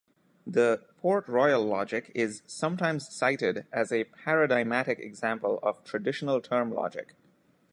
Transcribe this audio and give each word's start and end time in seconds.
The 0.47 0.83
"Port-Royal 0.97 1.63
Logic" 1.63 2.11
is 2.15 2.41
sometimes 2.47 3.13
cited 3.13 3.67
as 3.71 3.91
a 3.91 4.05
paradigmatic 4.05 4.97
example 4.97 5.59
of 5.61 5.83
traditional 5.83 6.41
term 6.41 6.71
logic. 6.73 7.13